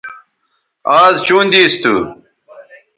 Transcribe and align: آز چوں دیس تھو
آز 0.99 1.15
چوں 1.25 1.45
دیس 1.51 1.73
تھو 1.81 1.95